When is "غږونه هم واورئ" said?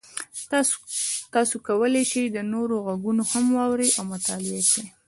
2.85-3.89